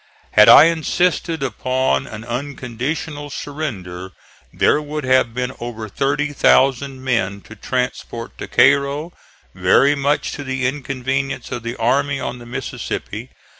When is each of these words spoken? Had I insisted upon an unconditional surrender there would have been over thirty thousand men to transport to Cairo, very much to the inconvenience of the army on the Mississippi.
Had 0.31 0.49
I 0.49 0.63
insisted 0.63 1.43
upon 1.43 2.07
an 2.07 2.23
unconditional 2.25 3.29
surrender 3.29 4.13
there 4.51 4.81
would 4.81 5.03
have 5.03 5.31
been 5.35 5.51
over 5.59 5.87
thirty 5.87 6.33
thousand 6.33 7.03
men 7.03 7.39
to 7.41 7.55
transport 7.55 8.35
to 8.39 8.47
Cairo, 8.47 9.13
very 9.53 9.93
much 9.93 10.31
to 10.31 10.43
the 10.43 10.65
inconvenience 10.65 11.51
of 11.51 11.61
the 11.61 11.75
army 11.75 12.19
on 12.19 12.39
the 12.39 12.47
Mississippi. 12.47 13.29